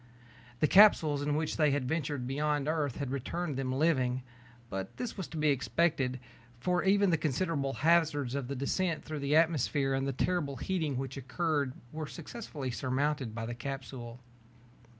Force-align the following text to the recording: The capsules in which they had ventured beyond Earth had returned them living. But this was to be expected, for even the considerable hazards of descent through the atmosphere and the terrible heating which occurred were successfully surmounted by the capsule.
The 0.61 0.67
capsules 0.67 1.21
in 1.21 1.35
which 1.35 1.57
they 1.57 1.69
had 1.69 1.85
ventured 1.87 2.25
beyond 2.25 2.67
Earth 2.67 2.95
had 2.97 3.11
returned 3.11 3.55
them 3.55 3.71
living. 3.71 4.23
But 4.67 4.97
this 4.97 5.15
was 5.15 5.27
to 5.27 5.37
be 5.37 5.49
expected, 5.49 6.19
for 6.59 6.83
even 6.83 7.11
the 7.11 7.19
considerable 7.19 7.73
hazards 7.73 8.33
of 8.33 8.47
descent 8.57 9.05
through 9.05 9.19
the 9.19 9.35
atmosphere 9.35 9.93
and 9.93 10.07
the 10.07 10.11
terrible 10.13 10.55
heating 10.55 10.97
which 10.97 11.17
occurred 11.17 11.73
were 11.91 12.07
successfully 12.07 12.71
surmounted 12.71 13.35
by 13.35 13.45
the 13.45 13.53
capsule. 13.53 14.19